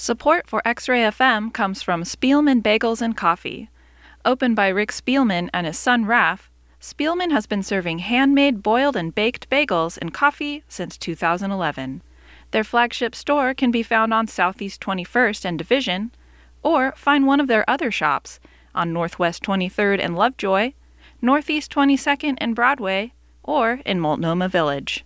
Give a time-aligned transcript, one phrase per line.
[0.00, 3.68] Support for X Ray FM comes from Spielman Bagels and Coffee.
[4.24, 9.12] Opened by Rick Spielman and his son Raph, Spielman has been serving handmade boiled and
[9.12, 12.00] baked bagels and coffee since 2011.
[12.52, 16.12] Their flagship store can be found on Southeast 21st and Division,
[16.62, 18.38] or find one of their other shops
[18.76, 20.74] on Northwest 23rd and Lovejoy,
[21.20, 25.04] Northeast 22nd and Broadway, or in Multnomah Village.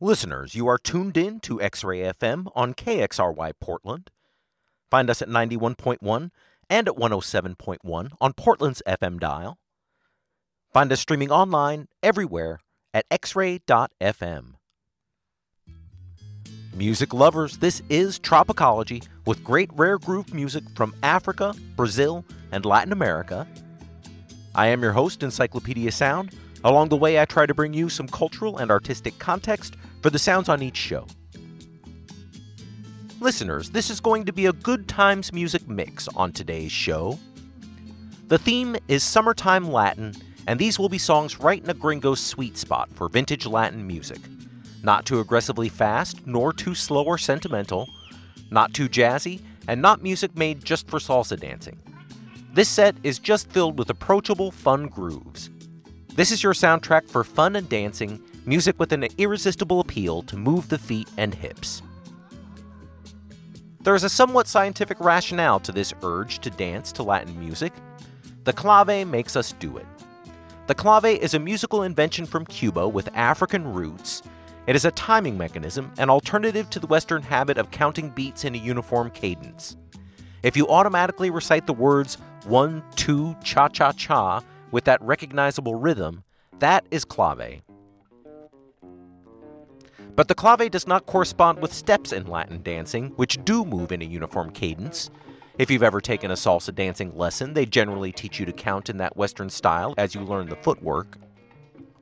[0.00, 4.08] Listeners, you are tuned in to X Ray FM on KXRY Portland.
[4.90, 6.30] Find us at 91.1
[6.68, 9.58] and at 107.1 on Portland's FM dial.
[10.72, 12.58] Find us streaming online everywhere
[12.92, 14.54] at xray.fm.
[16.74, 22.92] Music lovers, this is Tropicology with great rare groove music from Africa, Brazil, and Latin
[22.92, 23.46] America.
[24.54, 26.30] I am your host, Encyclopedia Sound.
[26.62, 30.18] Along the way, I try to bring you some cultural and artistic context for the
[30.18, 31.06] sounds on each show.
[33.22, 37.18] Listeners, this is going to be a good times music mix on today's show.
[38.28, 40.14] The theme is Summertime Latin,
[40.46, 44.20] and these will be songs right in a gringo's sweet spot for vintage Latin music.
[44.82, 47.90] Not too aggressively fast, nor too slow or sentimental,
[48.50, 51.78] not too jazzy, and not music made just for salsa dancing.
[52.54, 55.50] This set is just filled with approachable, fun grooves.
[56.14, 60.70] This is your soundtrack for fun and dancing, music with an irresistible appeal to move
[60.70, 61.82] the feet and hips.
[63.82, 67.72] There is a somewhat scientific rationale to this urge to dance to Latin music.
[68.44, 69.86] The clave makes us do it.
[70.66, 74.22] The clave is a musical invention from Cuba with African roots.
[74.66, 78.54] It is a timing mechanism, an alternative to the Western habit of counting beats in
[78.54, 79.78] a uniform cadence.
[80.42, 84.42] If you automatically recite the words one, two, cha cha cha
[84.72, 86.22] with that recognizable rhythm,
[86.58, 87.62] that is clave.
[90.20, 94.02] But the clave does not correspond with steps in Latin dancing, which do move in
[94.02, 95.08] a uniform cadence.
[95.56, 98.98] If you've ever taken a salsa dancing lesson, they generally teach you to count in
[98.98, 101.16] that Western style as you learn the footwork.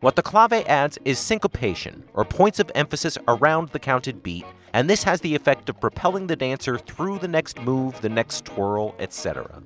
[0.01, 4.91] What the clave adds is syncopation, or points of emphasis around the counted beat, and
[4.91, 8.97] this has the effect of propelling the dancer through the next move, the next twirl,
[8.99, 9.63] etc.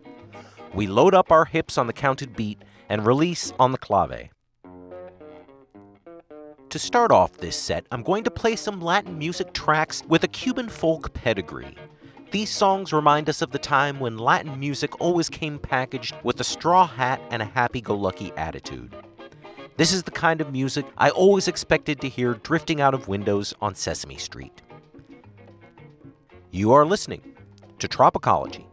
[0.74, 2.60] We load up our hips on the counted beat
[2.90, 4.28] and release on the clave.
[6.72, 10.26] To start off this set, I'm going to play some Latin music tracks with a
[10.26, 11.76] Cuban folk pedigree.
[12.30, 16.44] These songs remind us of the time when Latin music always came packaged with a
[16.44, 18.96] straw hat and a happy go lucky attitude.
[19.76, 23.52] This is the kind of music I always expected to hear drifting out of windows
[23.60, 24.62] on Sesame Street.
[26.52, 27.34] You are listening
[27.80, 28.66] to Tropicology.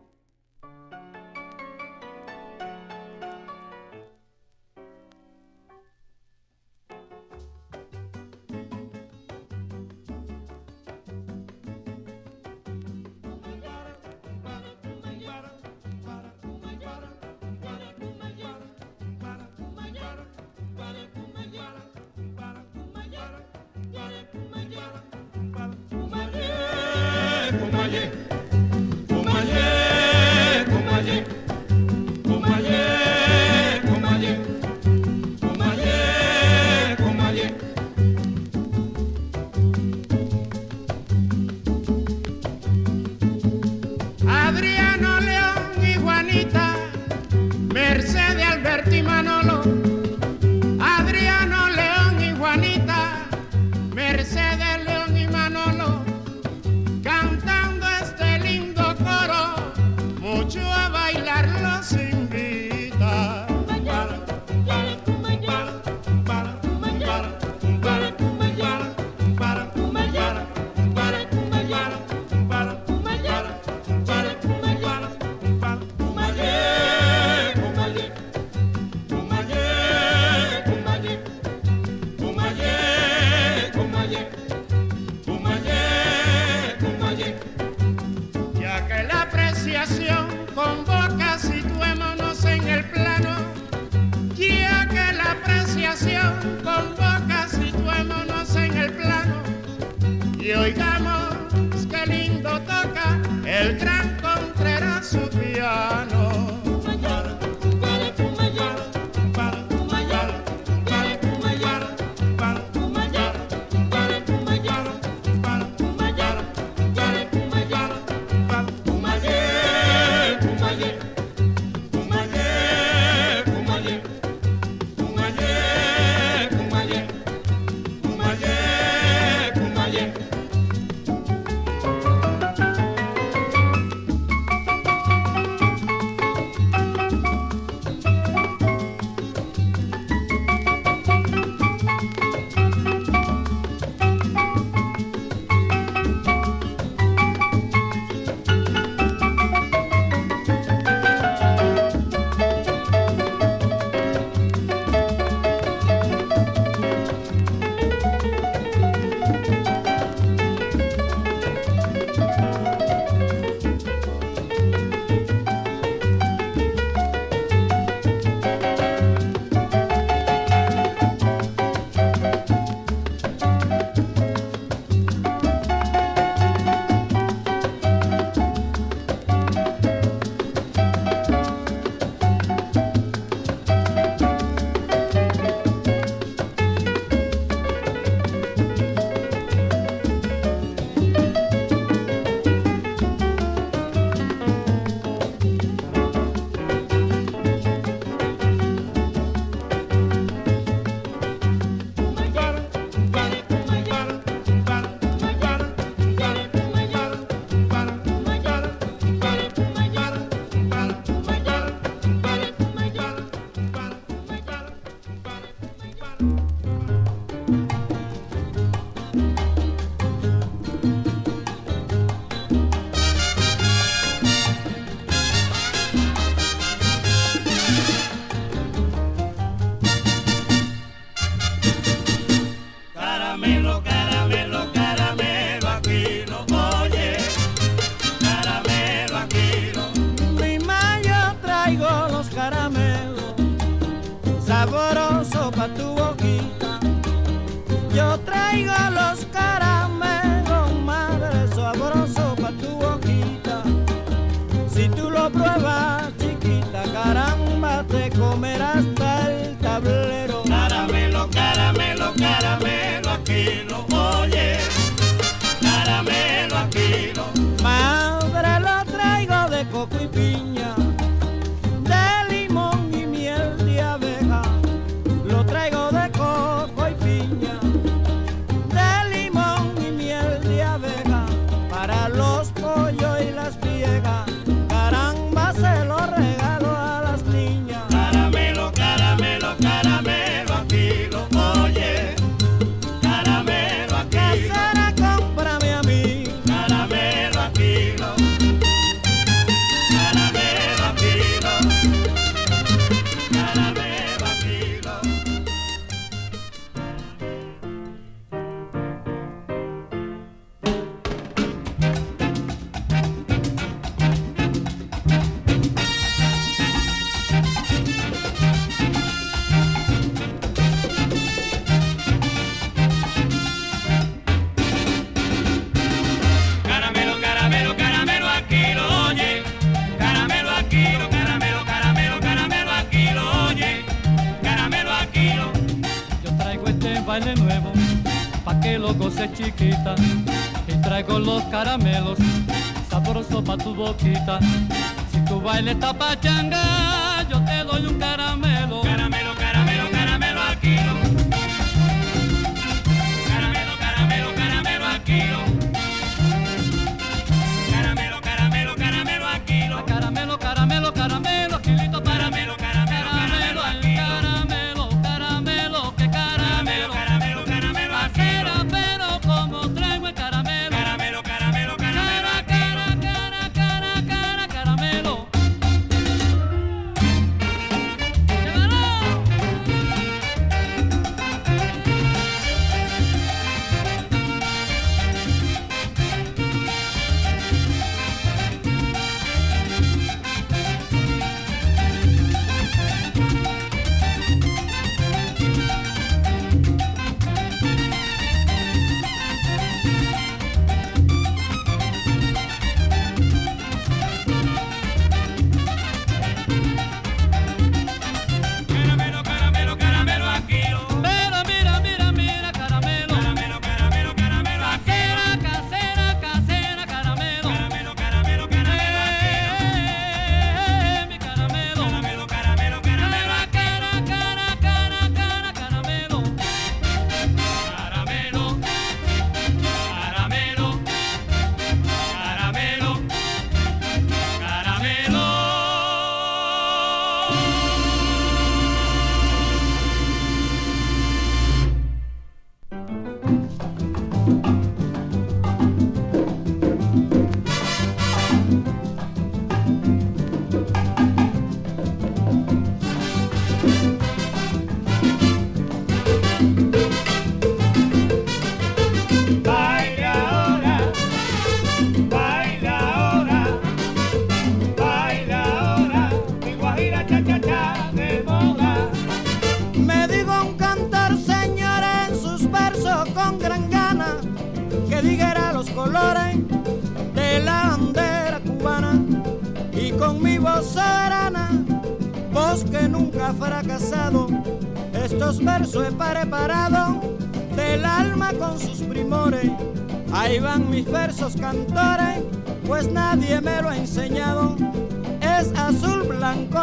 [275.45, 275.78] traigo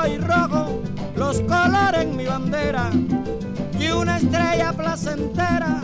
[0.09, 0.83] y rojo,
[1.17, 2.91] los colores en mi bandera,
[3.79, 5.81] y una estrella placentera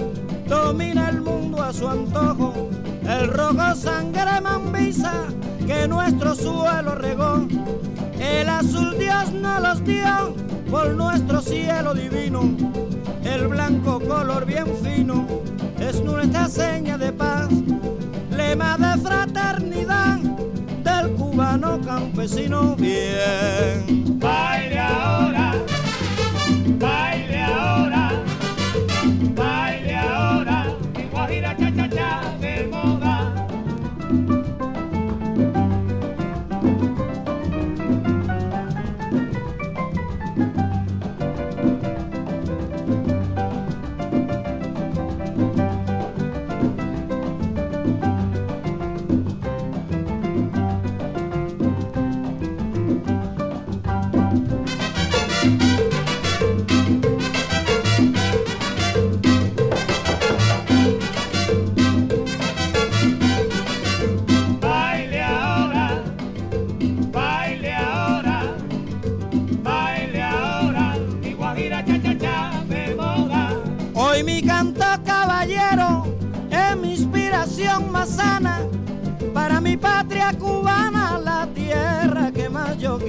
[0.47, 2.71] domina el mundo a su antojo.
[3.09, 5.25] El rojo sangre mambisa
[5.67, 7.47] que nuestro suelo regó,
[8.21, 10.35] el azul Dios nos los dio
[10.71, 12.57] por nuestro cielo divino,
[13.25, 15.27] el blanco color bien fino
[15.81, 17.49] es nuestra seña de paz,
[18.31, 20.19] lema de fraternidad
[20.85, 24.02] del cubano campesino bien.
[24.23, 25.32] Vaya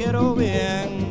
[0.03, 1.02] quiero bien.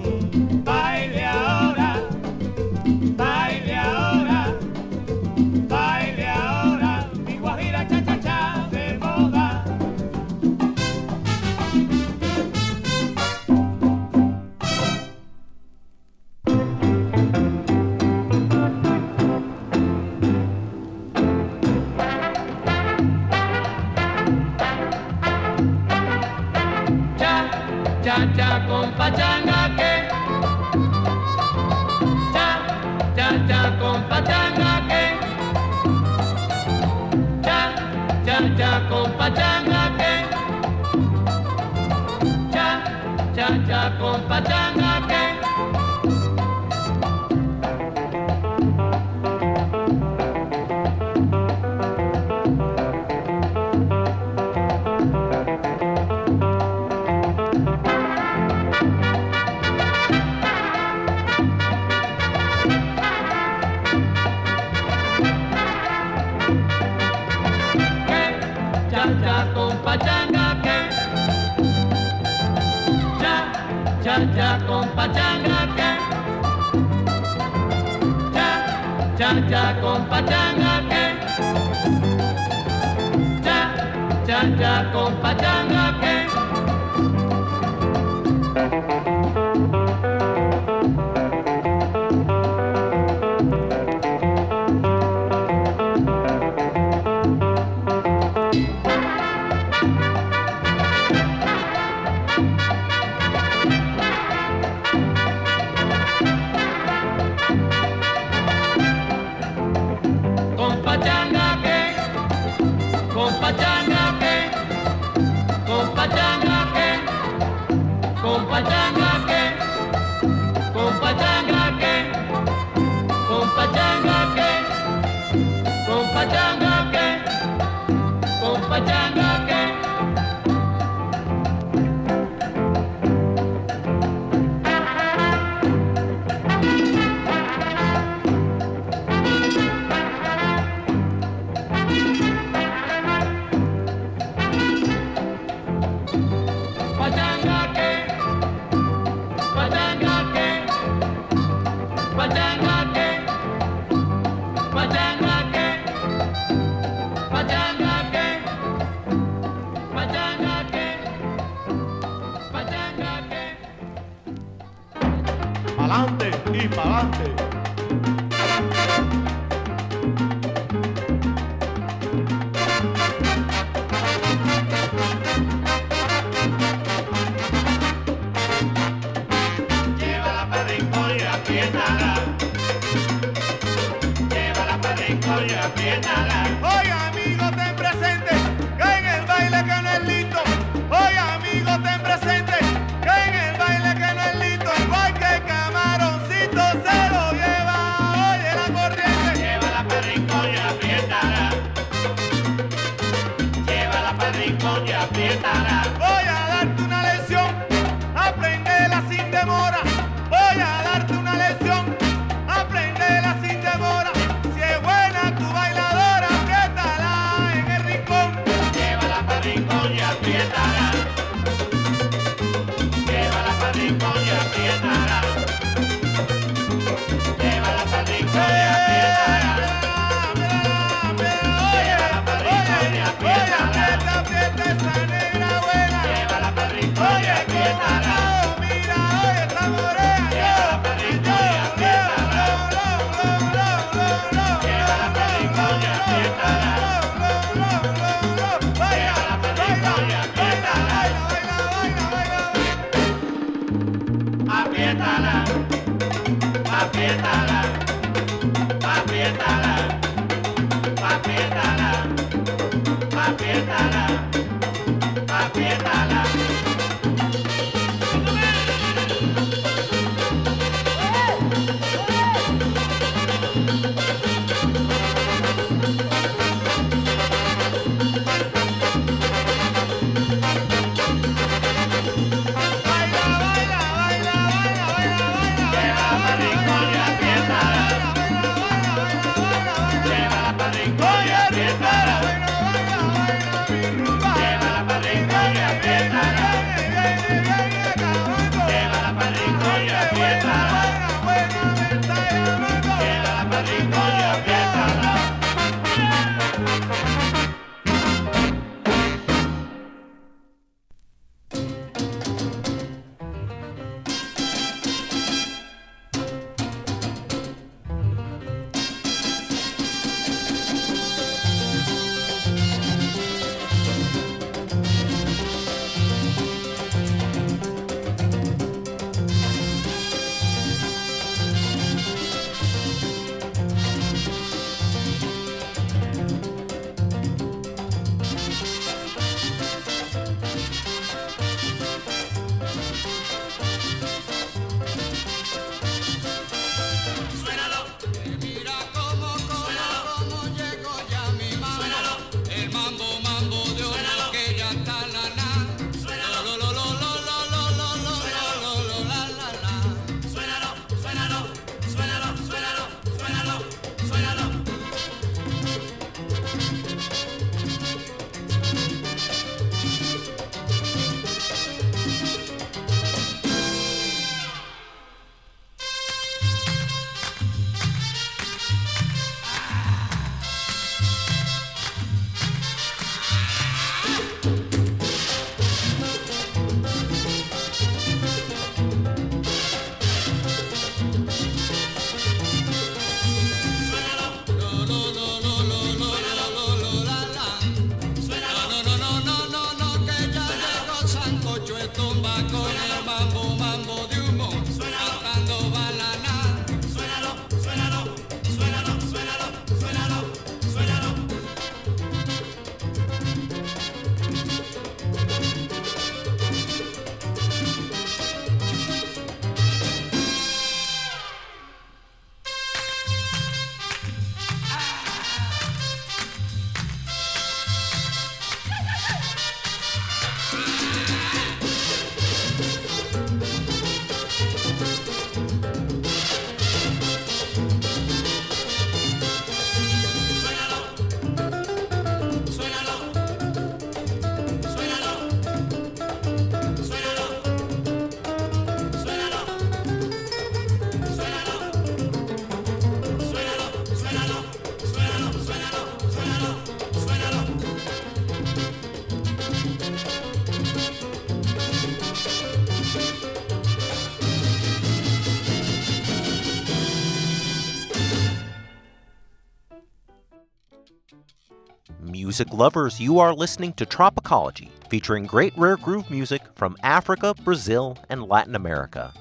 [472.32, 477.98] Music lovers, you are listening to Tropicology, featuring great rare groove music from Africa, Brazil,
[478.08, 479.12] and Latin America.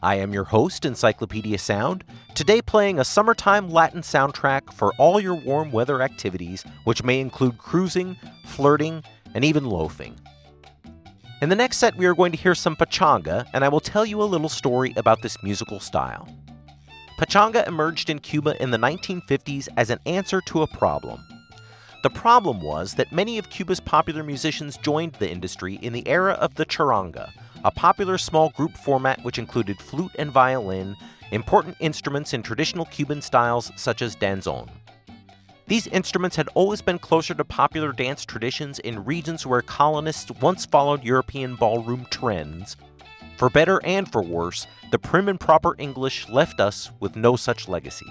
[0.00, 2.04] I am your host, Encyclopedia Sound,
[2.36, 7.58] today playing a summertime Latin soundtrack for all your warm weather activities, which may include
[7.58, 9.02] cruising, flirting,
[9.34, 10.14] and even loafing.
[11.42, 14.06] In the next set, we are going to hear some pachanga, and I will tell
[14.06, 16.28] you a little story about this musical style.
[17.18, 21.20] Pachanga emerged in Cuba in the 1950s as an answer to a problem.
[22.02, 26.32] The problem was that many of Cuba's popular musicians joined the industry in the era
[26.32, 27.30] of the charanga,
[27.62, 30.96] a popular small group format which included flute and violin,
[31.30, 34.70] important instruments in traditional Cuban styles such as danzón.
[35.66, 40.64] These instruments had always been closer to popular dance traditions in regions where colonists once
[40.64, 42.76] followed European ballroom trends.
[43.36, 47.68] For better and for worse, the prim and proper English left us with no such
[47.68, 48.10] legacy.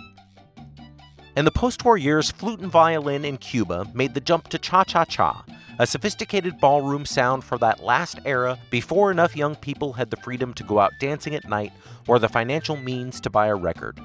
[1.39, 4.83] In the post war years, flute and violin in Cuba made the jump to cha
[4.83, 5.45] cha cha,
[5.79, 10.53] a sophisticated ballroom sound for that last era before enough young people had the freedom
[10.55, 11.71] to go out dancing at night
[12.07, 14.01] or the financial means to buy a record.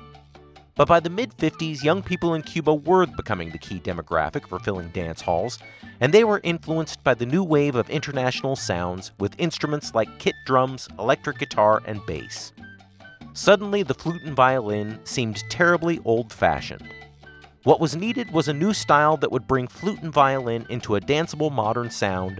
[0.76, 4.60] But by the mid 50s, young people in Cuba were becoming the key demographic for
[4.60, 5.58] filling dance halls,
[5.98, 10.36] and they were influenced by the new wave of international sounds with instruments like kit
[10.46, 12.52] drums, electric guitar, and bass.
[13.32, 16.88] Suddenly, the flute and violin seemed terribly old fashioned.
[17.64, 21.00] What was needed was a new style that would bring flute and violin into a
[21.00, 22.38] danceable modern sound,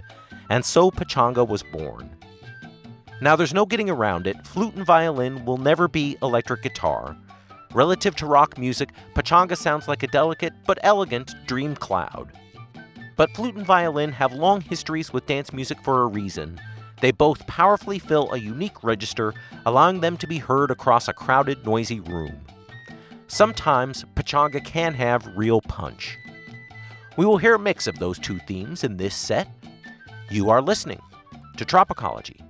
[0.51, 2.15] and so Pachanga was born.
[3.21, 7.17] Now, there's no getting around it, flute and violin will never be electric guitar.
[7.73, 12.31] Relative to rock music, Pachanga sounds like a delicate but elegant dream cloud.
[13.15, 16.61] But flute and violin have long histories with dance music for a reason.
[17.01, 19.33] They both powerfully fill a unique register,
[19.65, 22.41] allowing them to be heard across a crowded, noisy room.
[23.27, 26.17] Sometimes Pachanga can have real punch.
[27.17, 29.47] We will hear a mix of those two themes in this set.
[30.29, 31.01] You are listening
[31.57, 32.44] to Tropicology.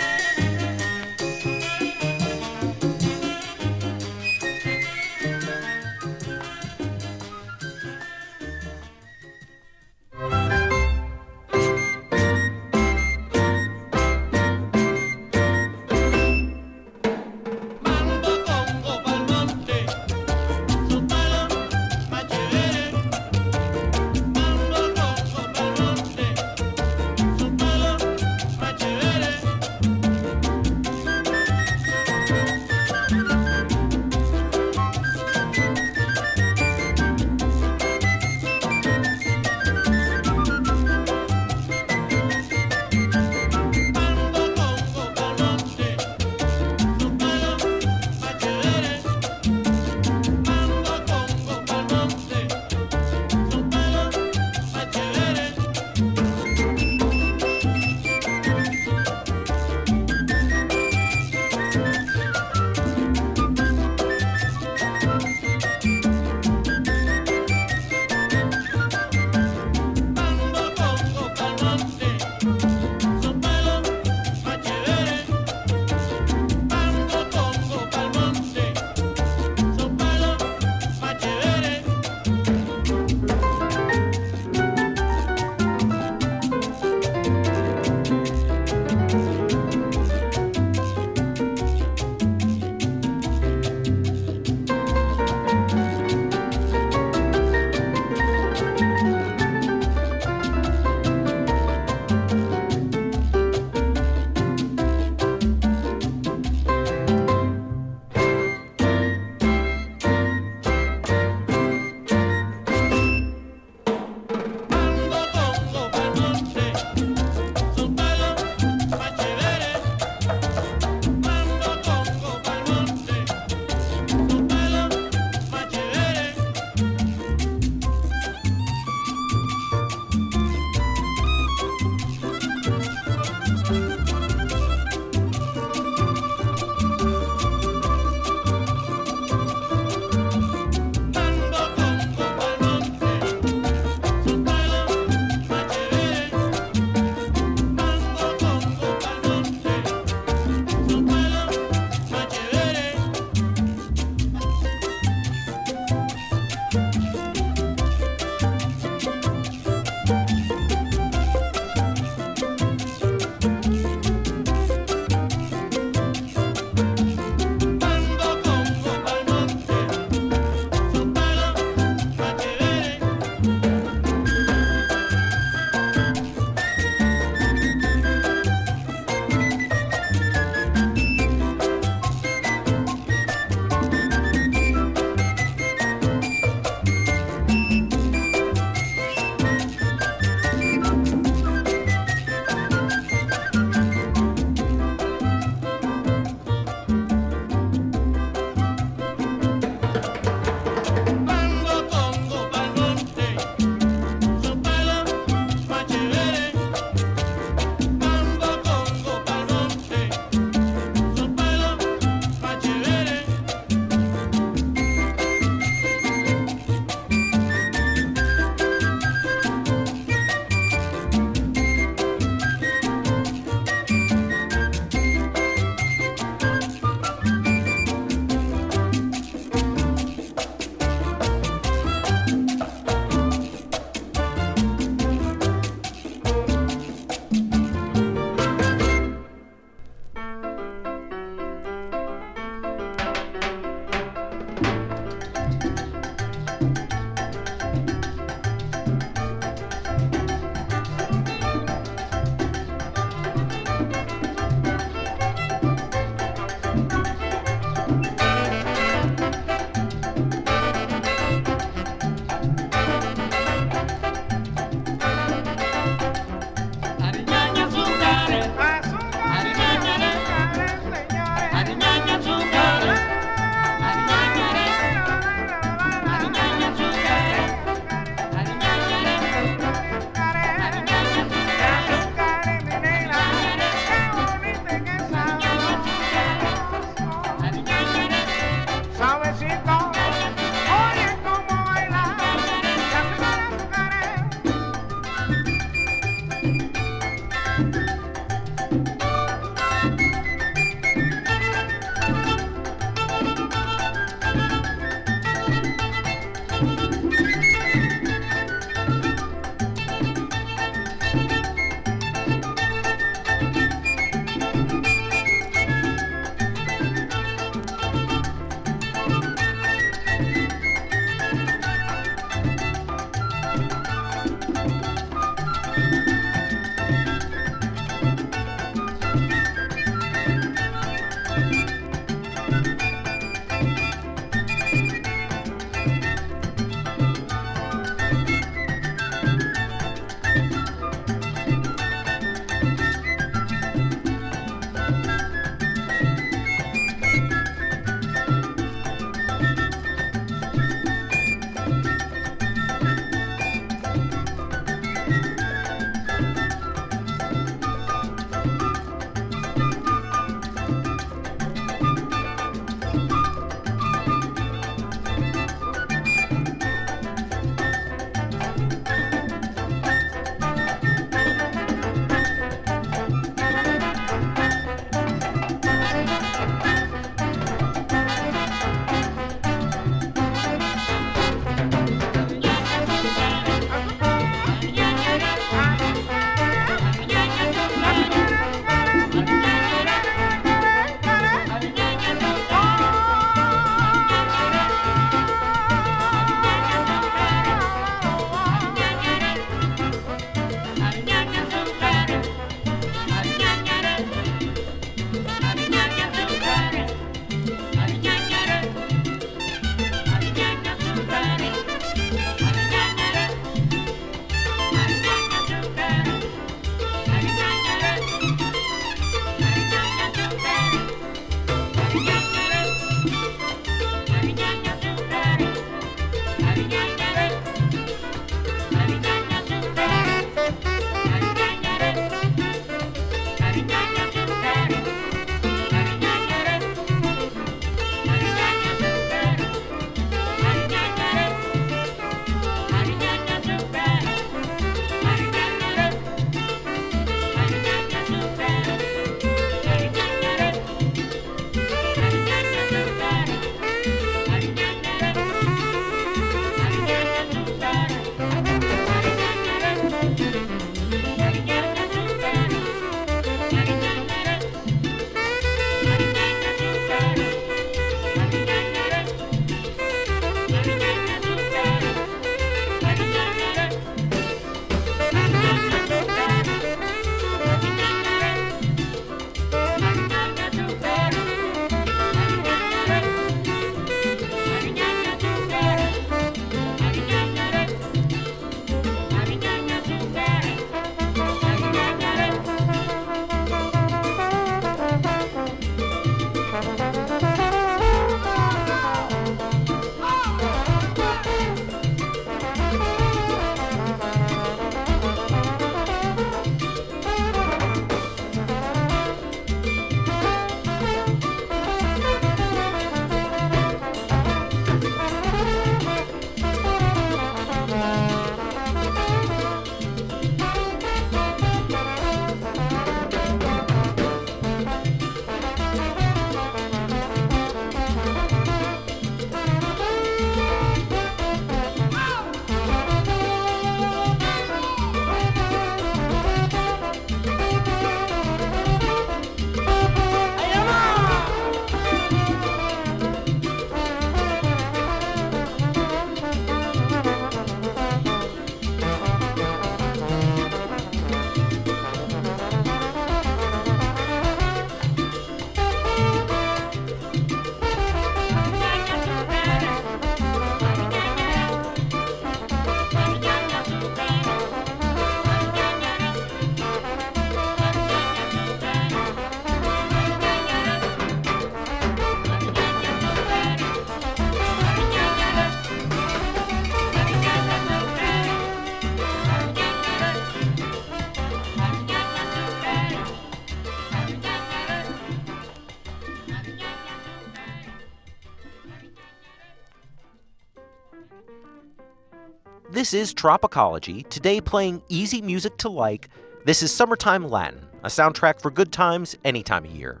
[592.72, 596.08] This is Tropicology, today playing easy music to like.
[596.44, 600.00] This is Summertime Latin, a soundtrack for good times any time of year.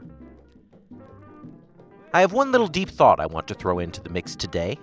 [2.14, 4.78] I have one little deep thought I want to throw into the mix today.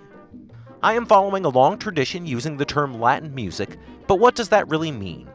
[0.82, 4.68] I am following a long tradition using the term Latin music, but what does that
[4.68, 5.30] really mean?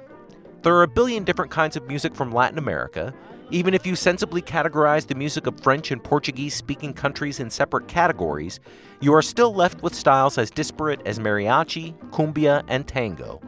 [0.62, 3.16] There are a billion different kinds of music from Latin America.
[3.52, 7.88] Even if you sensibly categorize the music of French and Portuguese speaking countries in separate
[7.88, 8.60] categories,
[9.00, 13.41] you are still left with styles as disparate as mariachi, cumbia, and tango.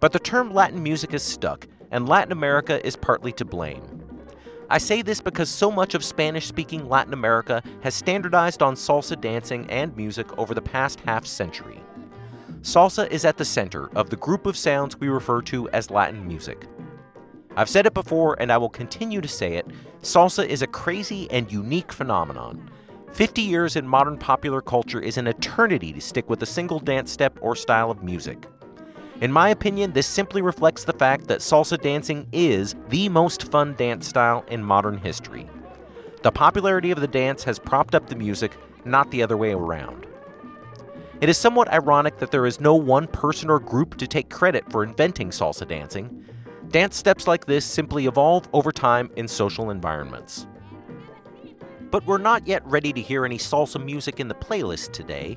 [0.00, 4.02] But the term Latin music is stuck, and Latin America is partly to blame.
[4.68, 9.18] I say this because so much of Spanish speaking Latin America has standardized on salsa
[9.20, 11.80] dancing and music over the past half century.
[12.62, 16.26] Salsa is at the center of the group of sounds we refer to as Latin
[16.26, 16.66] music.
[17.56, 19.66] I've said it before and I will continue to say it
[20.02, 22.70] salsa is a crazy and unique phenomenon.
[23.12, 27.12] 50 years in modern popular culture is an eternity to stick with a single dance
[27.12, 28.48] step or style of music.
[29.20, 33.74] In my opinion, this simply reflects the fact that salsa dancing is the most fun
[33.76, 35.48] dance style in modern history.
[36.22, 40.06] The popularity of the dance has propped up the music, not the other way around.
[41.20, 44.68] It is somewhat ironic that there is no one person or group to take credit
[44.72, 46.24] for inventing salsa dancing.
[46.74, 50.48] Dance steps like this simply evolve over time in social environments.
[51.92, 55.36] But we're not yet ready to hear any salsa music in the playlist today,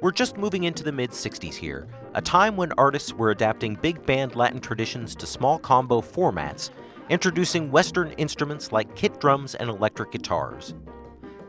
[0.00, 4.06] we're just moving into the mid 60s here, a time when artists were adapting big
[4.06, 6.70] band Latin traditions to small combo formats,
[7.08, 10.72] introducing Western instruments like kit drums and electric guitars.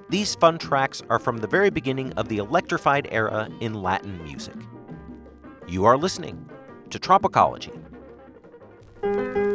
[0.10, 4.58] These fun tracks are from the very beginning of the electrified era in Latin music.
[5.68, 6.50] You are listening
[6.90, 7.74] to Tropicology.
[9.08, 9.47] Vaya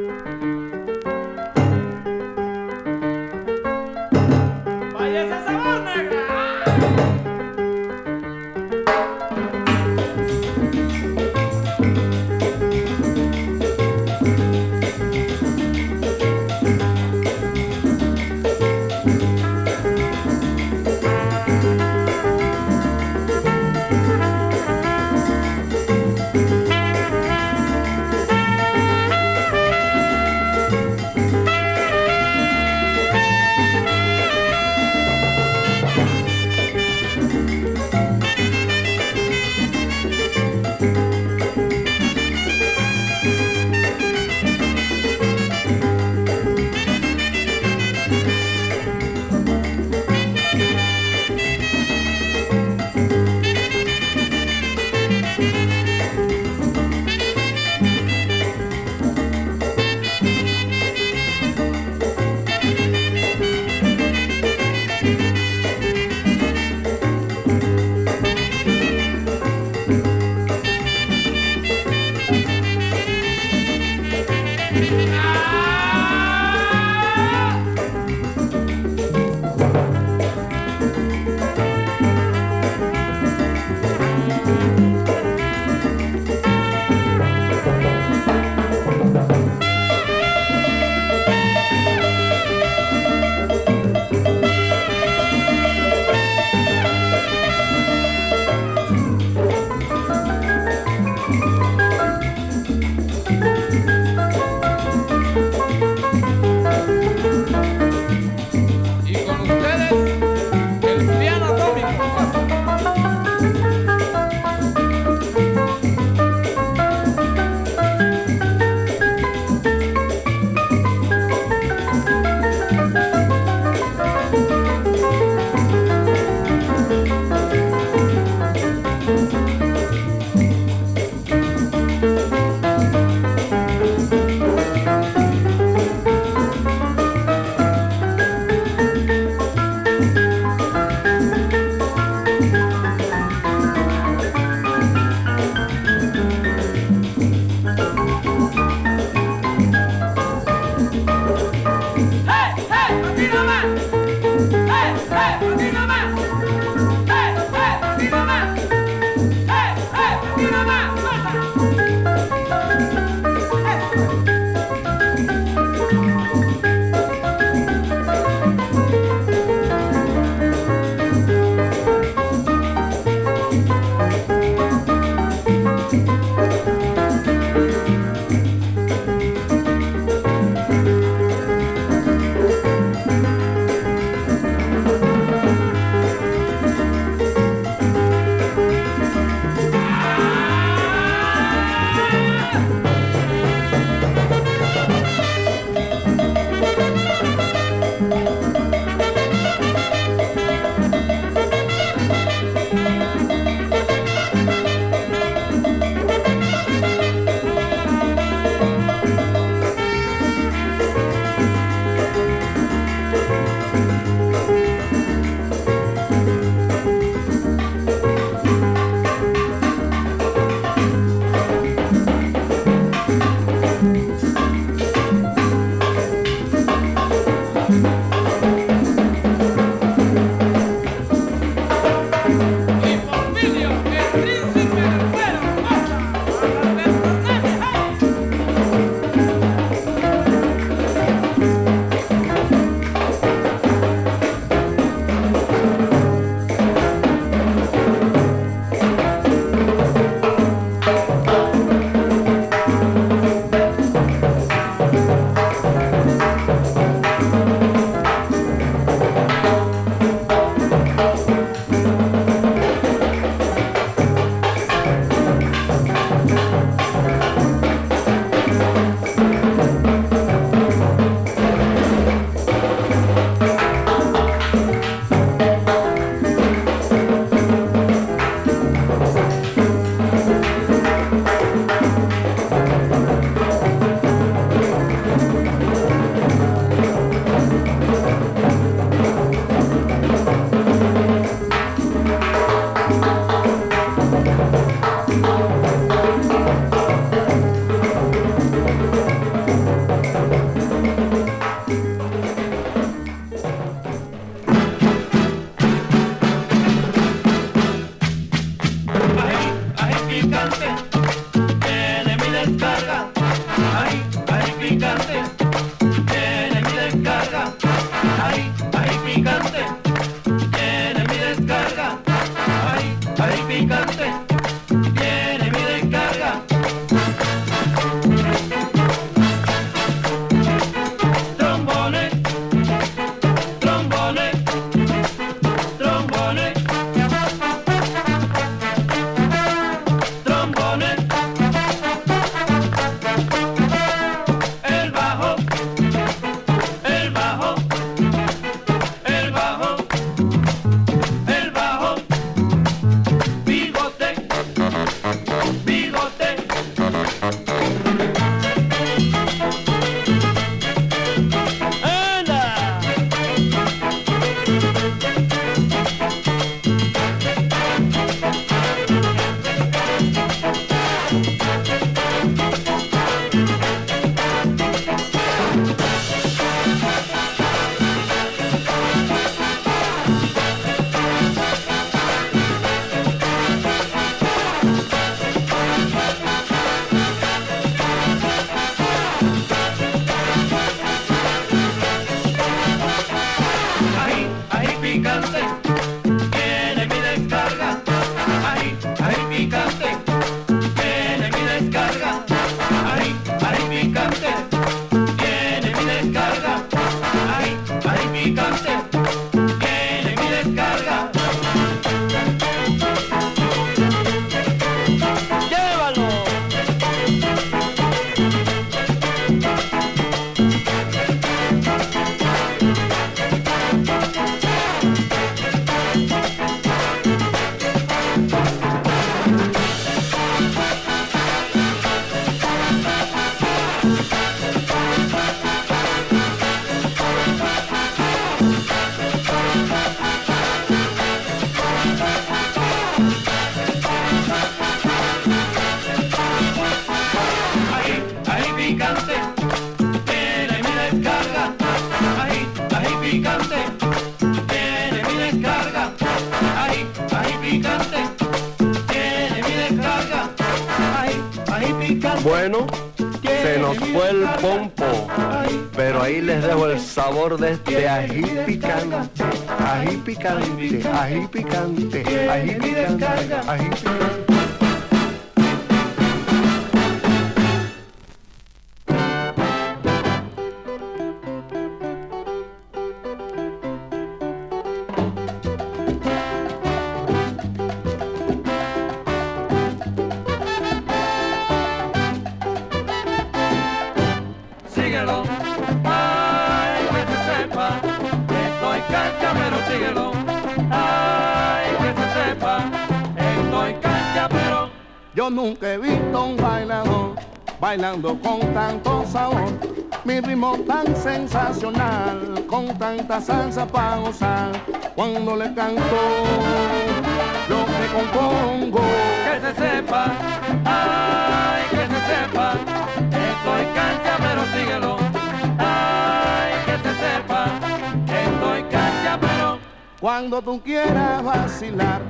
[530.42, 532.02] cuando tú quieras vacilar,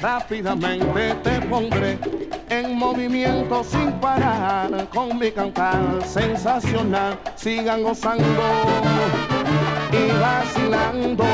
[0.00, 1.98] rápidamente te pondré
[2.48, 8.24] en movimiento sin parar, con mi cantar sensacional, sigan gozando
[9.92, 11.24] y vacilando.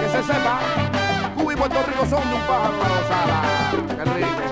[0.00, 0.60] Que se sepa,
[1.36, 3.42] Cuba y Puerto Rico son de un pájaro rosada.
[3.96, 4.47] Qué rico.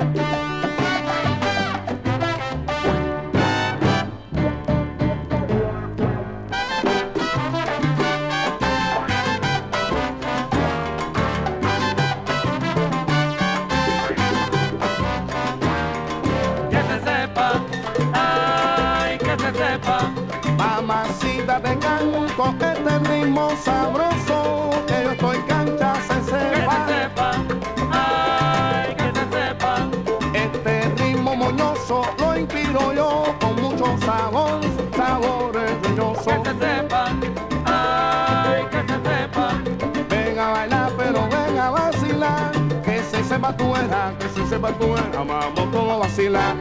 [43.55, 46.57] que si se patuera, vamos todos a vacilar.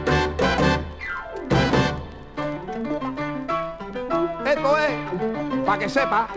[4.46, 6.28] Esto es, para que sepa.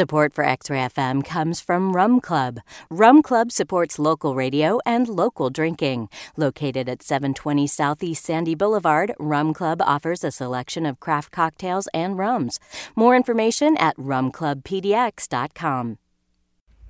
[0.00, 2.60] Support for X Ray FM comes from Rum Club.
[2.88, 6.08] Rum Club supports local radio and local drinking.
[6.38, 12.16] Located at 720 Southeast Sandy Boulevard, Rum Club offers a selection of craft cocktails and
[12.16, 12.58] rums.
[12.96, 15.98] More information at rumclubpdx.com.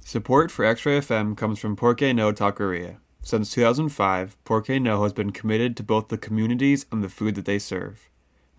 [0.04, 2.98] Support for X Ray FM comes from Porque No Taqueria.
[3.24, 7.44] Since 2005, Porque No has been committed to both the communities and the food that
[7.44, 8.08] they serve.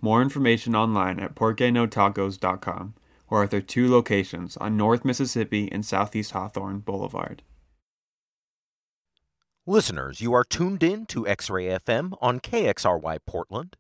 [0.02, 2.96] More information online at porquenotacos.com
[3.32, 7.42] or at their two locations on North Mississippi and Southeast Hawthorne Boulevard.
[9.66, 13.78] Listeners, you are tuned in to X Ray FM on KXRY Portland.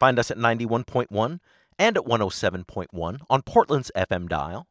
[0.00, 1.38] Find us at 91.1
[1.78, 4.66] and at 107.1 on Portland's FM dial.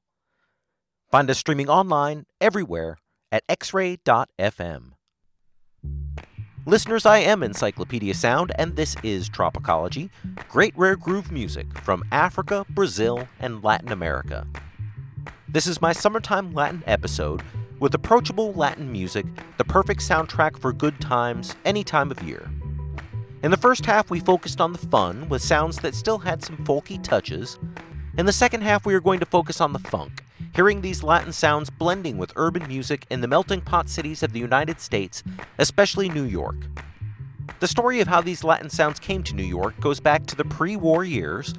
[1.10, 2.98] Find us streaming online everywhere
[3.32, 4.92] at xray.fm.
[6.66, 10.10] Listeners, I am Encyclopedia Sound, and this is Tropicology,
[10.48, 14.48] great rare groove music from Africa, Brazil, and Latin America.
[15.50, 17.44] This is my summertime Latin episode
[17.82, 19.26] with approachable Latin music,
[19.58, 22.50] the perfect soundtrack for good times any time of year.
[23.44, 26.56] In the first half, we focused on the fun with sounds that still had some
[26.60, 27.60] folky touches.
[28.18, 30.24] In the second half, we are going to focus on the funk,
[30.54, 34.40] hearing these Latin sounds blending with urban music in the melting pot cities of the
[34.40, 35.24] United States,
[35.58, 36.68] especially New York.
[37.60, 40.46] The story of how these Latin sounds came to New York goes back to the
[40.46, 41.54] pre war years.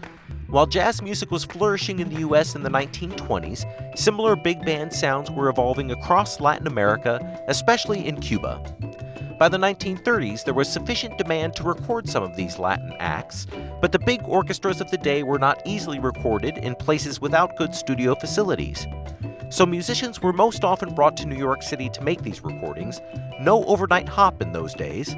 [0.48, 5.30] While jazz music was flourishing in the US in the 1920s, similar big band sounds
[5.30, 8.62] were evolving across Latin America, especially in Cuba.
[9.38, 13.48] By the 1930s, there was sufficient demand to record some of these Latin acts,
[13.80, 17.74] but the big orchestras of the day were not easily recorded in places without good
[17.74, 18.86] studio facilities.
[19.50, 23.00] So musicians were most often brought to New York City to make these recordings,
[23.40, 25.16] no overnight hop in those days.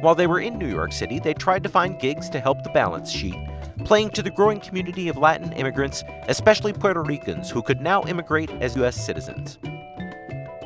[0.00, 2.70] While they were in New York City, they tried to find gigs to help the
[2.70, 3.36] balance sheet,
[3.84, 8.50] playing to the growing community of Latin immigrants, especially Puerto Ricans who could now immigrate
[8.60, 8.94] as U.S.
[8.94, 9.58] citizens.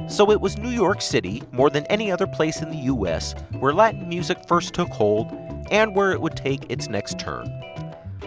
[0.07, 3.73] So it was New York City, more than any other place in the US, where
[3.73, 5.33] Latin music first took hold
[5.71, 7.51] and where it would take its next turn.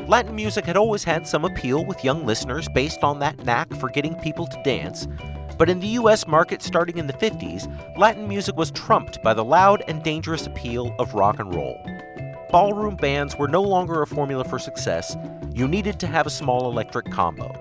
[0.08, 3.90] Latin music had always had some appeal with young listeners based on that knack for
[3.90, 5.08] getting people to dance,
[5.58, 7.68] but in the US market starting in the 50s,
[7.98, 11.78] Latin music was trumped by the loud and dangerous appeal of rock and roll.
[12.52, 15.16] Ballroom bands were no longer a formula for success,
[15.54, 17.54] you needed to have a small electric combo.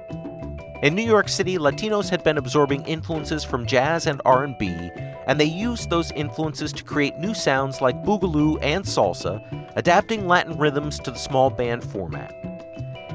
[0.82, 4.90] In New York City, Latinos had been absorbing influences from jazz and R&B,
[5.26, 9.40] and they used those influences to create new sounds like boogaloo and salsa,
[9.74, 12.34] adapting Latin rhythms to the small band format.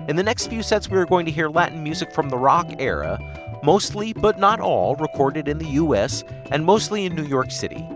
[0.08, 2.68] In the next few sets, we are going to hear Latin music from the rock
[2.80, 3.20] era,
[3.64, 7.88] mostly but not all recorded in the US and mostly in New York City.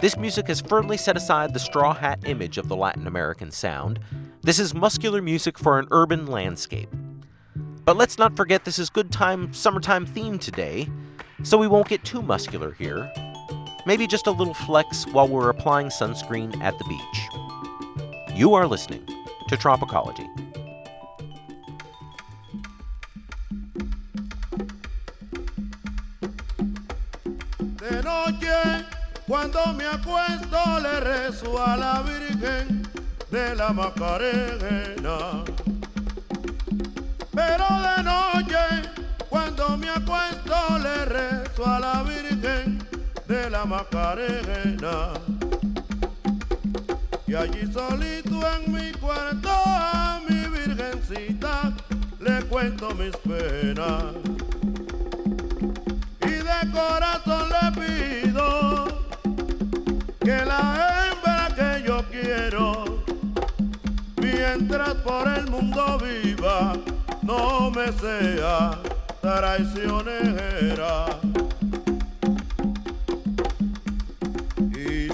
[0.00, 4.00] This music has firmly set aside the straw hat image of the Latin American sound.
[4.42, 6.92] This is muscular music for an urban landscape.
[7.86, 10.88] But let's not forget this is good time summertime theme today,
[11.44, 13.08] so we won't get too muscular here.
[13.86, 18.36] Maybe just a little flex while we're applying sunscreen at the beach.
[18.36, 19.06] You are listening
[19.46, 20.26] to Tropicology.
[27.76, 28.84] De noche,
[29.28, 32.88] cuando me acuesto, le rezo a la Virgen
[33.30, 35.44] de la Macarena.
[37.36, 38.64] Pero de noche,
[39.28, 42.78] cuando me acuesto, le rezo a la Virgen
[43.28, 45.10] de la Macarena.
[47.26, 51.74] Y allí solito en mi cuarto a mi Virgencita
[52.20, 54.14] le cuento mis penas.
[56.22, 58.86] Y de corazón le pido
[60.20, 63.04] que la hembra que yo quiero,
[64.16, 66.72] mientras por el mundo viva,
[67.26, 68.78] no me sea
[69.20, 71.06] traicionera.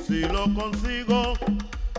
[0.06, 1.32] si lo consigo,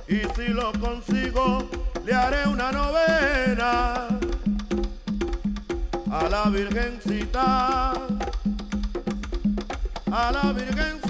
[0.07, 1.67] y si lo consigo,
[2.05, 4.07] le haré una novena
[6.11, 7.93] a la Virgencita,
[10.11, 11.02] a la Virgencita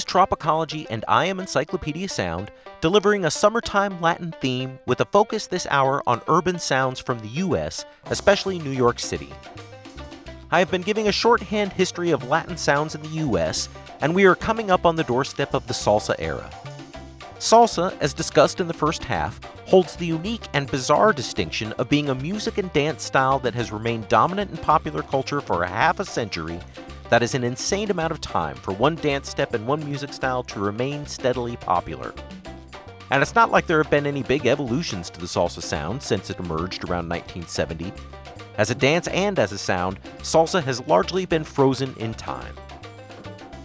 [0.00, 2.50] is Tropicology, and I am Encyclopedia Sound,
[2.80, 7.28] delivering a summertime Latin theme with a focus this hour on urban sounds from the
[7.44, 9.28] U.S., especially New York City.
[10.50, 13.68] I have been giving a shorthand history of Latin sounds in the U.S.,
[14.00, 16.48] and we are coming up on the doorstep of the salsa era.
[17.38, 22.08] Salsa, as discussed in the first half, holds the unique and bizarre distinction of being
[22.08, 26.00] a music and dance style that has remained dominant in popular culture for a half
[26.00, 26.58] a century.
[27.10, 30.44] That is an insane amount of time for one dance step and one music style
[30.44, 32.14] to remain steadily popular.
[33.10, 36.30] And it's not like there have been any big evolutions to the salsa sound since
[36.30, 37.92] it emerged around 1970.
[38.58, 42.54] As a dance and as a sound, salsa has largely been frozen in time.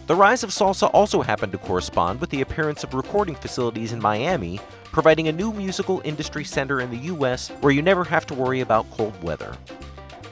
[0.08, 4.00] The rise of salsa also happened to correspond with the appearance of recording facilities in
[4.00, 7.50] Miami, providing a new musical industry center in the U.S.
[7.60, 9.56] where you never have to worry about cold weather.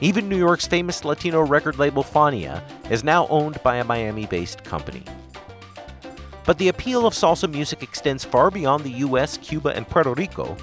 [0.01, 2.61] Even New York's famous Latino record label Fania
[2.91, 5.03] is now owned by a Miami based company.
[6.45, 10.57] But the appeal of salsa music extends far beyond the US, Cuba, and Puerto Rico.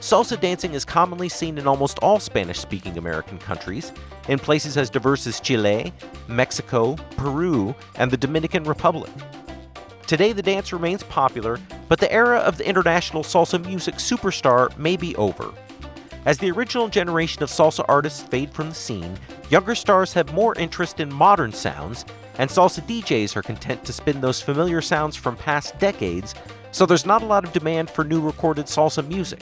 [0.00, 3.92] Salsa dancing is commonly seen in almost all Spanish speaking American countries,
[4.28, 5.92] in places as diverse as Chile,
[6.26, 9.10] Mexico, Peru, and the Dominican Republic.
[10.06, 11.58] Today, the dance remains popular,
[11.88, 15.52] but the era of the international salsa music superstar may be over.
[16.28, 19.18] As the original generation of salsa artists fade from the scene,
[19.48, 22.04] younger stars have more interest in modern sounds,
[22.36, 26.34] and salsa DJs are content to spin those familiar sounds from past decades,
[26.70, 29.40] so there's not a lot of demand for new recorded salsa music.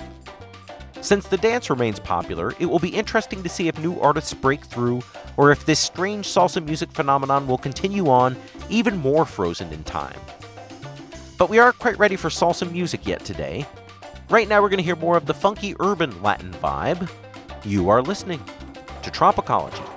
[1.01, 4.65] Since the dance remains popular, it will be interesting to see if new artists break
[4.65, 5.03] through,
[5.37, 8.37] or if this strange salsa music phenomenon will continue on,
[8.69, 10.21] even more frozen in time.
[11.37, 13.67] But we aren't quite ready for salsa music yet today.
[14.29, 17.09] Right now, we're going to hear more of the funky urban Latin vibe.
[17.65, 18.43] You are listening
[19.05, 19.96] to Tropicology.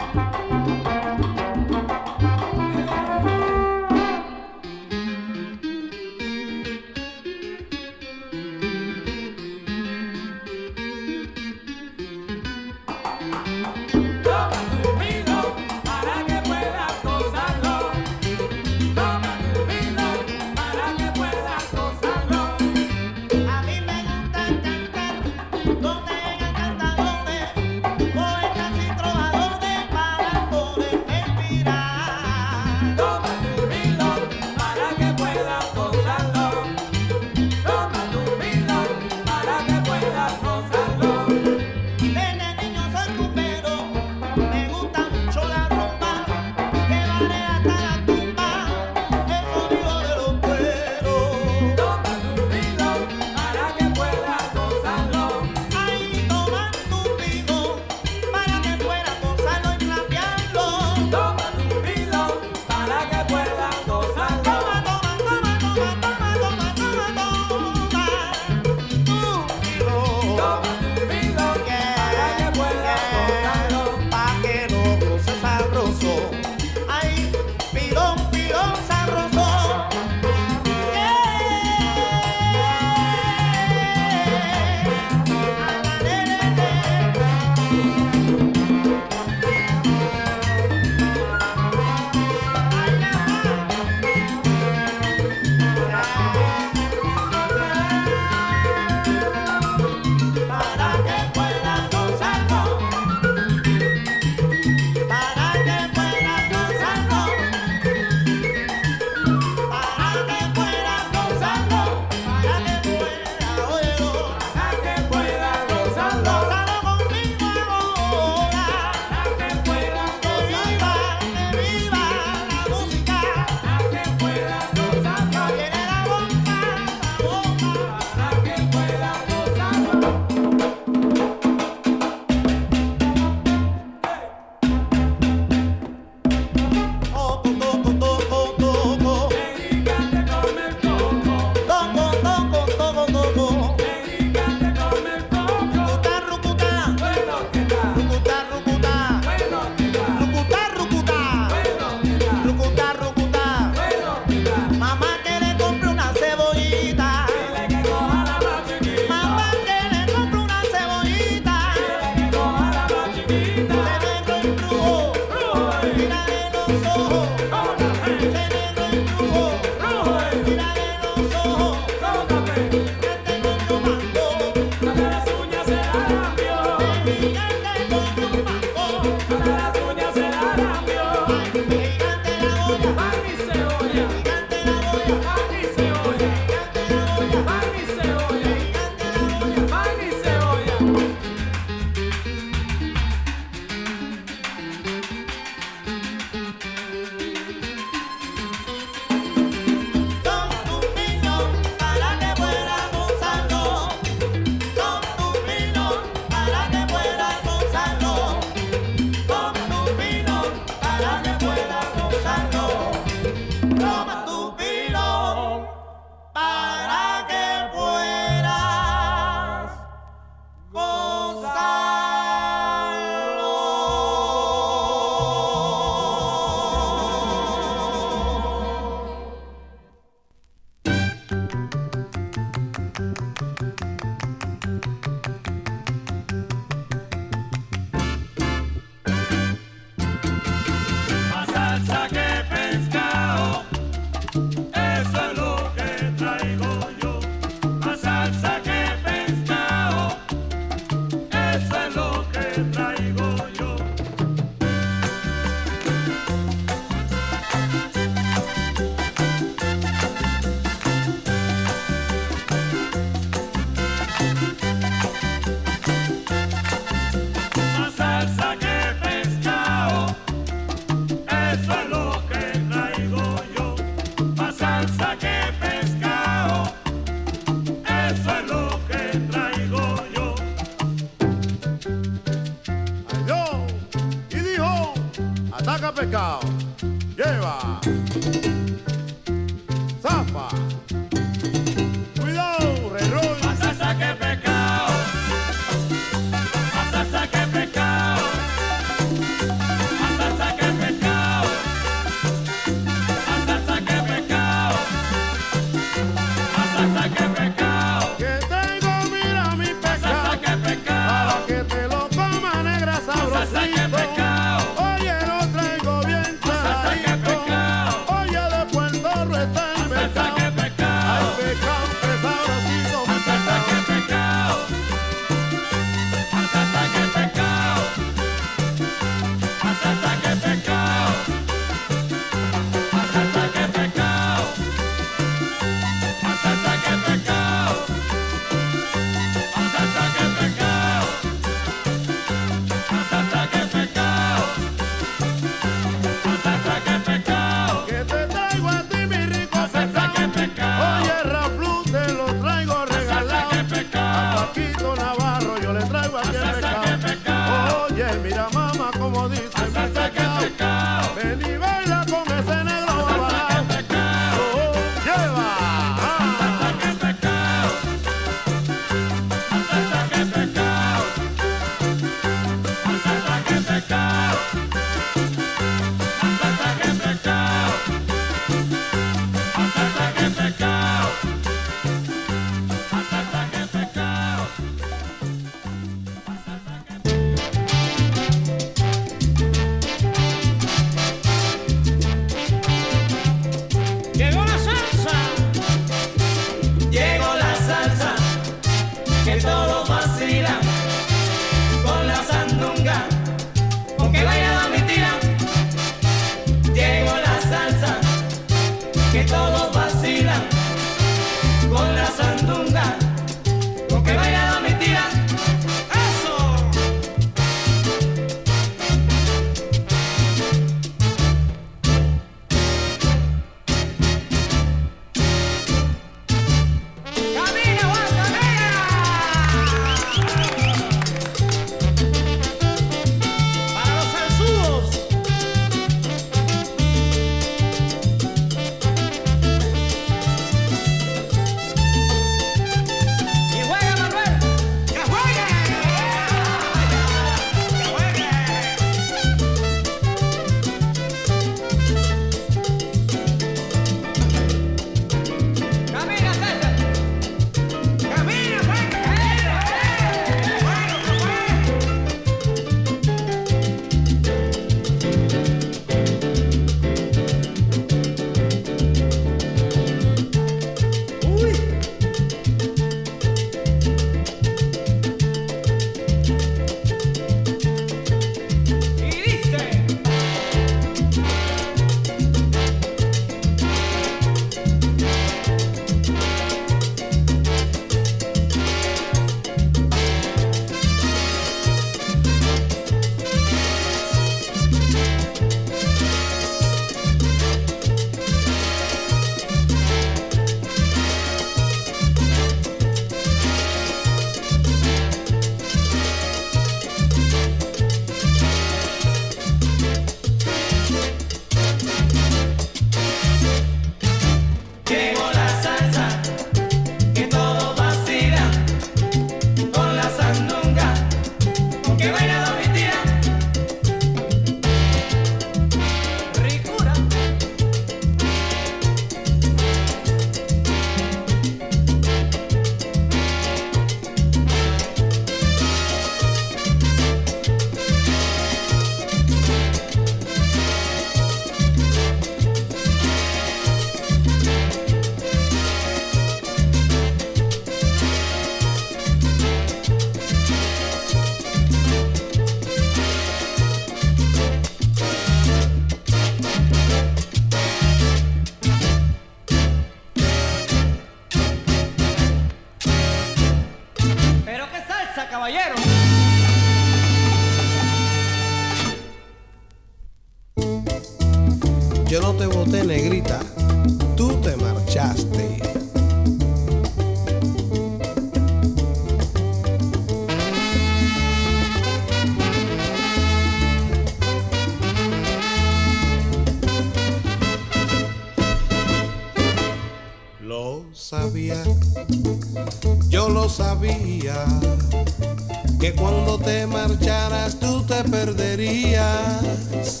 [598.24, 600.00] Perderías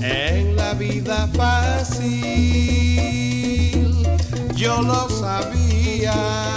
[0.00, 2.10] en la vida fácil.
[4.56, 6.49] Yo lo sabía.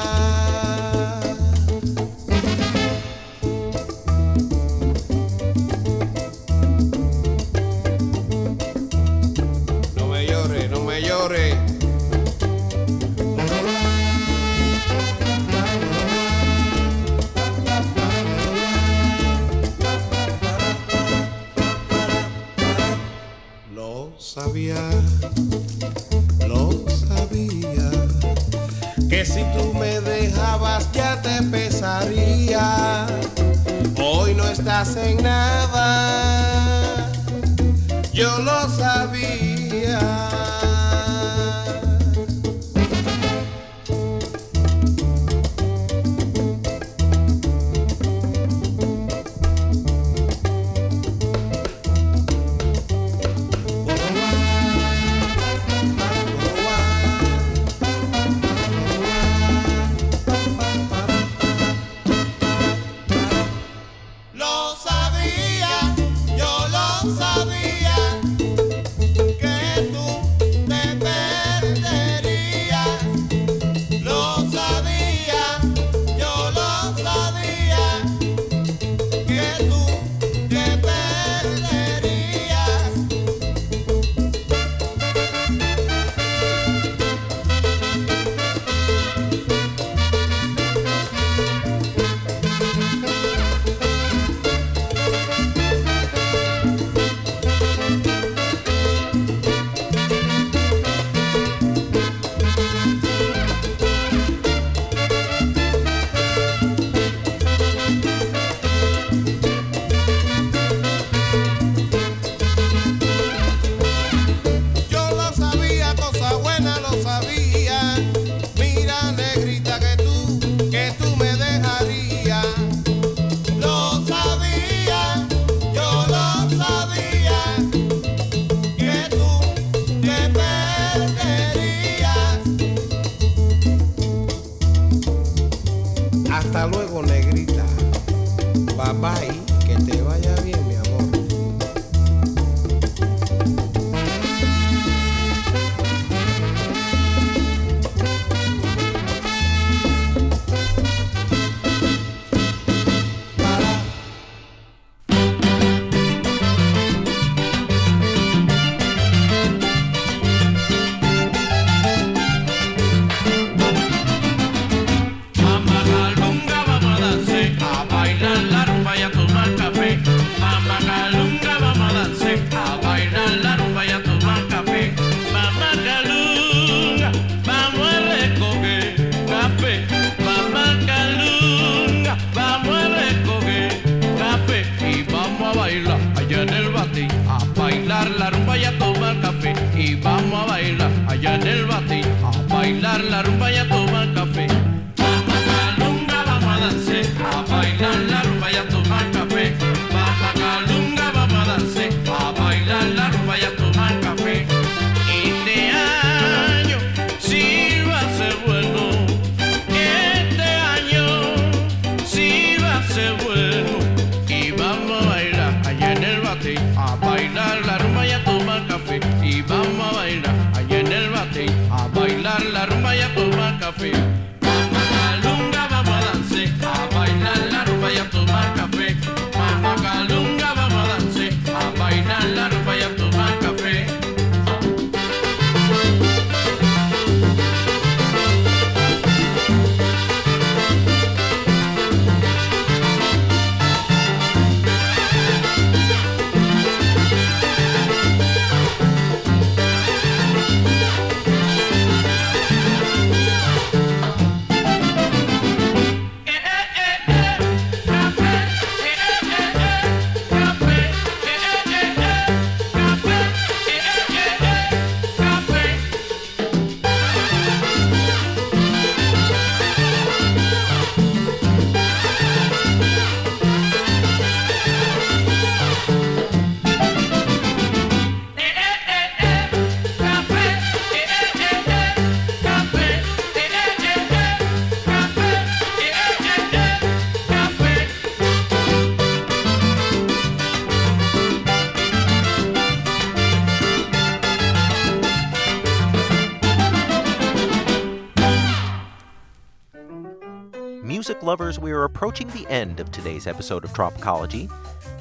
[301.24, 304.52] Lovers, we are approaching the end of today's episode of Tropicology.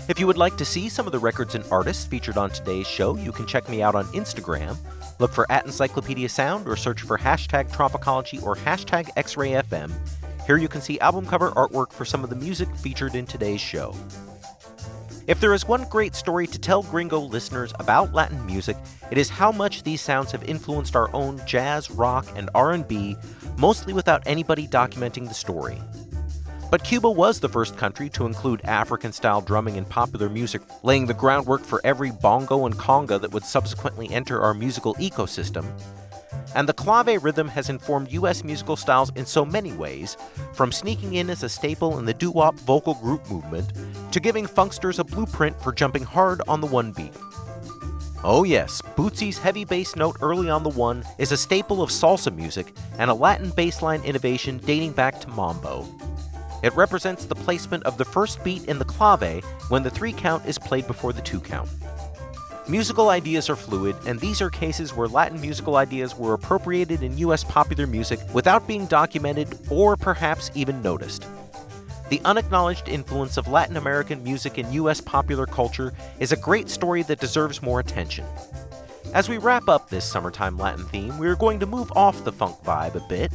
[0.09, 2.87] If you would like to see some of the records and artists featured on today's
[2.87, 4.77] show, you can check me out on Instagram.
[5.19, 9.93] Look for at Encyclopedia Sound or search for hashtag Tropicology or hashtag XRayFM.
[10.47, 13.61] Here you can see album cover artwork for some of the music featured in today's
[13.61, 13.95] show.
[15.29, 18.77] If there is one great story to tell gringo listeners about Latin music,
[19.11, 23.17] it is how much these sounds have influenced our own jazz, rock, and R&B,
[23.57, 25.79] mostly without anybody documenting the story.
[26.73, 31.05] But Cuba was the first country to include African style drumming in popular music, laying
[31.05, 35.67] the groundwork for every bongo and conga that would subsequently enter our musical ecosystem.
[36.55, 40.17] And the clave rhythm has informed US musical styles in so many ways,
[40.55, 43.71] from sneaking in as a staple in the doo wop vocal group movement
[44.11, 47.13] to giving funksters a blueprint for jumping hard on the one beat.
[48.25, 52.35] Oh, yes, Bootsy's heavy bass note early on the one is a staple of salsa
[52.35, 55.87] music and a Latin bassline innovation dating back to mambo.
[56.63, 60.47] It represents the placement of the first beat in the clave when the three count
[60.47, 61.69] is played before the two count.
[62.69, 67.19] Musical ideas are fluid, and these are cases where Latin musical ideas were appropriated in
[67.19, 71.27] US popular music without being documented or perhaps even noticed.
[72.09, 77.03] The unacknowledged influence of Latin American music in US popular culture is a great story
[77.05, 78.25] that deserves more attention.
[79.13, 82.33] As we wrap up this summertime Latin theme, we are going to move off the
[82.33, 83.33] funk vibe a bit.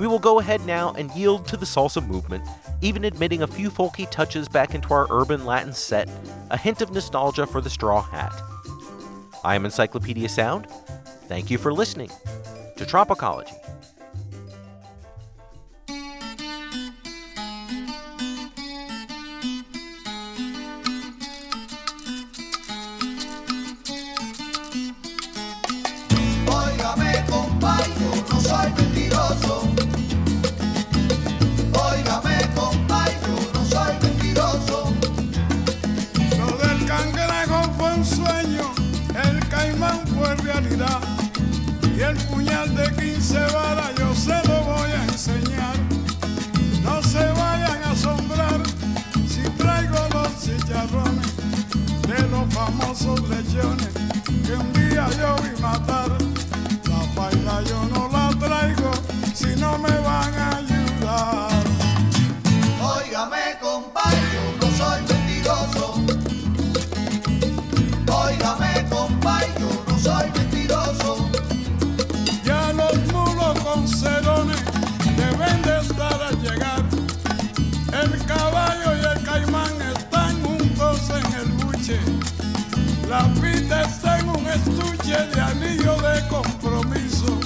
[0.00, 2.44] We will go ahead now and yield to the salsa movement,
[2.80, 6.08] even admitting a few folky touches back into our urban Latin set,
[6.50, 8.32] a hint of nostalgia for the straw hat.
[9.44, 10.66] I am Encyclopedia Sound.
[11.28, 12.10] Thank you for listening
[12.76, 13.61] to Tropicology.
[40.54, 45.76] Y el puñal de 15 varas yo se lo voy a enseñar.
[46.82, 48.60] No se vayan a asombrar
[49.26, 51.32] si traigo los chicharrones
[52.06, 53.88] de los famosos lechones
[54.46, 56.10] que un día yo vi matar.
[56.90, 58.90] La paila yo no la traigo
[59.32, 61.62] si no me van a ayudar.
[62.82, 63.58] Óigame,
[84.54, 87.38] estuche de anillo de compromiso.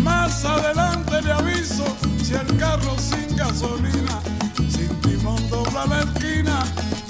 [0.00, 1.84] Más adelante le aviso
[2.22, 4.20] si el carro sin gasolina,
[4.68, 6.64] sin timón dobla la esquina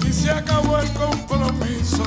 [0.07, 2.03] y se acabó el compromiso.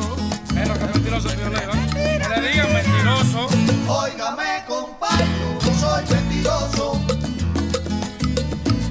[0.53, 1.29] Pero que mentiroso.
[1.29, 3.49] No le digan mentiroso.
[3.89, 5.27] Óigame, compay,
[5.63, 7.01] yo no soy mentiroso.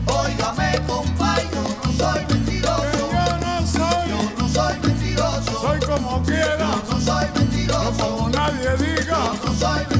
[0.07, 2.84] Óigame, compay, yo no soy mentiroso.
[3.11, 5.61] Yo no soy, Yo no soy mentiroso.
[5.61, 6.57] soy como quiera.
[6.57, 7.18] Yo no soy No mentiroso.
[8.10, 9.34] Como nadie diga.
[9.34, 9.98] Yo no soy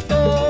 [0.00, 0.47] Before.